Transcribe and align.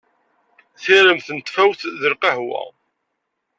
Tirmt 0.83 1.27
n 1.35 1.37
tfawt 1.41 1.81
d 1.99 2.01
lqhwa. 2.13 2.61